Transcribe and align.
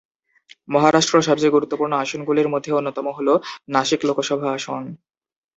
মহারাষ্ট্র 0.69 1.15
সবচেয়ে 1.27 1.55
গুরুত্বপূর্ণ 1.55 1.93
আসনগুলির 2.03 2.51
মধ্যে 2.53 2.71
অন্যতম 2.73 3.05
হল 3.17 3.27
নাসিক 3.69 4.01
লোকসভা 4.07 4.47
আসন। 4.51 4.83